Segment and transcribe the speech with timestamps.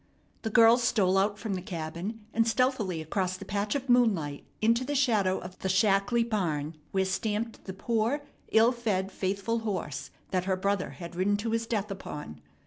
[0.41, 4.83] The girl stole out from the cabin and stealthily across the patch of moonlight into
[4.83, 10.45] the shadow of the shackly barn where stamped the poor, ill fed, faithful horse that
[10.45, 12.41] her brother had ridden to his death upon.